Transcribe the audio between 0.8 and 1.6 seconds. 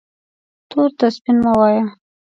ته سپین مه